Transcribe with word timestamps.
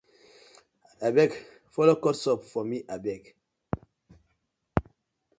Abeg 1.09 1.31
follo 1.73 1.93
cut 2.03 2.17
soap 2.23 2.41
for 2.51 2.63
mi 2.69 2.79
abeg. 2.95 3.23